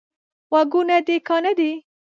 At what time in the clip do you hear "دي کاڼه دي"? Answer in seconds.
1.07-1.71